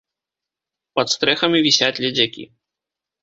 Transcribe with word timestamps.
Пад 0.99 1.07
стрэхамі 1.15 1.57
вісяць 1.67 2.01
ледзякі. 2.05 2.43